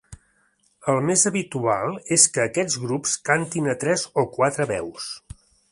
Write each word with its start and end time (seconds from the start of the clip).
El 0.93 1.01
més 1.09 1.25
habitual 1.31 1.99
és 2.17 2.25
que 2.37 2.43
aquests 2.45 2.79
grups 2.87 3.15
cantin 3.31 3.73
a 3.75 3.79
tres 3.85 4.09
o 4.15 4.25
a 4.27 4.29
quatre 4.39 4.69
veus. 4.77 5.17